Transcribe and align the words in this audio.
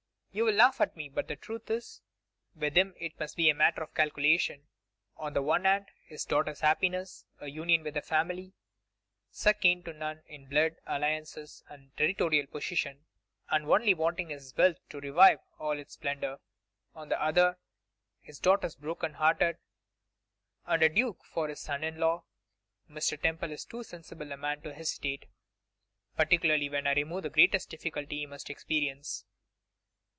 You 0.33 0.45
will 0.45 0.53
laugh 0.55 0.79
at 0.79 0.95
me, 0.95 1.09
but 1.09 1.27
the 1.27 1.35
truth 1.35 1.69
is, 1.69 1.99
with 2.55 2.77
him 2.77 2.95
it 2.97 3.19
must 3.19 3.35
be 3.35 3.49
a 3.49 3.53
matter 3.53 3.83
of 3.83 3.93
calculation: 3.93 4.69
on 5.17 5.33
the 5.33 5.41
one 5.41 5.65
hand, 5.65 5.87
his 6.05 6.23
daughter's 6.23 6.61
happiness, 6.61 7.25
a 7.41 7.49
union 7.49 7.83
with 7.83 7.97
a 7.97 8.01
family 8.01 8.53
second 9.29 9.83
to 9.83 9.91
none 9.93 10.23
in 10.27 10.47
blood, 10.47 10.77
alliances, 10.87 11.65
and 11.67 11.91
territorial 11.97 12.47
position, 12.47 13.03
and 13.49 13.65
only 13.65 13.93
wanting 13.93 14.29
his 14.29 14.55
wealth 14.55 14.77
to 14.87 15.01
revive 15.01 15.41
all 15.59 15.77
its 15.77 15.95
splendour; 15.95 16.39
on 16.95 17.09
the 17.09 17.21
other, 17.21 17.57
his 18.21 18.39
daughter 18.39 18.69
broken 18.79 19.15
hearted, 19.15 19.57
and 20.65 20.81
a 20.81 20.87
duke 20.87 21.25
for 21.25 21.49
his 21.49 21.59
son 21.59 21.83
in 21.83 21.97
law. 21.99 22.23
Mr. 22.89 23.21
Temple 23.21 23.51
is 23.51 23.65
too 23.65 23.83
sensible 23.83 24.31
a 24.31 24.37
man 24.37 24.61
to 24.61 24.73
hesitate, 24.73 25.25
particularly 26.15 26.69
when 26.69 26.87
I 26.87 26.93
remove 26.93 27.23
the 27.23 27.29
greatest 27.29 27.69
difficulty 27.69 28.19
he 28.19 28.25
must 28.25 28.49
experience. 28.49 29.25